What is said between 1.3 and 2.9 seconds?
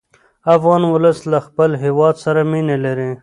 له خپل هېواد سره مینه